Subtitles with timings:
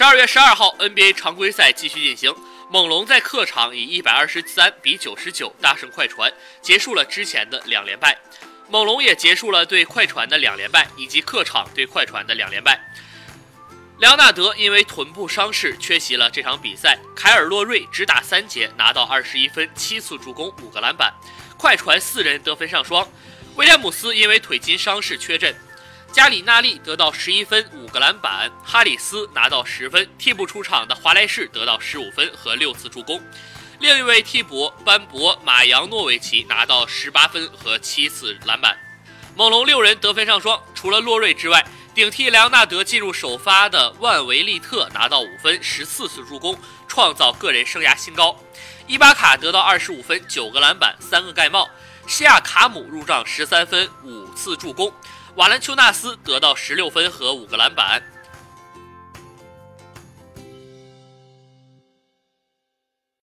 [0.00, 2.34] 十二月十二号，NBA 常规赛继续进行，
[2.70, 8.18] 猛龙在客场以一百二十三比九十九大胜快船，结束了之前的两连败。
[8.70, 12.80] 猛龙也结束了对快船的两连败，以及客场对快船的两连败。
[13.98, 16.98] 莱昂纳德因为臀部伤势缺席了这场比赛。
[17.14, 21.12] 凯尔洛瑞只打三节，拿到二十一分、七次助攻、五个篮板。
[21.58, 23.06] 快船四人得分上双。
[23.56, 25.54] 威廉姆斯因为腿筋伤势缺阵。
[26.12, 28.50] 加里纳利得到十一分、五个篮板。
[28.64, 30.08] 哈里斯拿到十分。
[30.18, 33.20] 替补出场的华莱士得到十五分和六次助攻。
[33.78, 38.76] 另一位替补班博马扬诺维奇拿到十八分和七次篮板。
[39.36, 46.58] 猛龙六人得分上双，除了洛瑞之外，顶替莱昂纳德进入首发的万维利特拿到五分、十四次助攻，
[46.88, 48.36] 创造个人生涯新高。
[48.86, 51.70] 伊巴卡得到二十五分、九个篮板、三个盖帽。
[52.10, 54.92] 西亚卡姆入账十三分、五次助攻。
[55.36, 58.02] 瓦兰丘纳斯得到十六分和五个篮板。